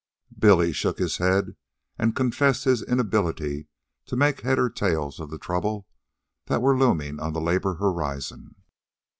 [0.39, 1.55] Billy shook his head
[1.99, 3.67] and confessed his inability
[4.07, 5.85] to make head or tail of the troubles
[6.47, 8.55] that were looming on the labor horizon.